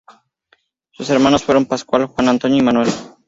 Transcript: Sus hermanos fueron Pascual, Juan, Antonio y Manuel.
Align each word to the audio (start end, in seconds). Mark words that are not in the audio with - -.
Sus 0.89 1.11
hermanos 1.11 1.43
fueron 1.43 1.67
Pascual, 1.67 2.07
Juan, 2.07 2.27
Antonio 2.29 2.57
y 2.57 2.63
Manuel. 2.63 2.89